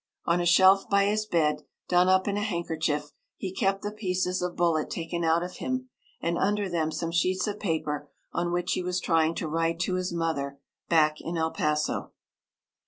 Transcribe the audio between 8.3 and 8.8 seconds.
on which